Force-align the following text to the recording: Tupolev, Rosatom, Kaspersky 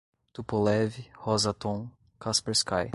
Tupolev, 0.33 0.91
Rosatom, 1.23 1.79
Kaspersky 2.23 2.89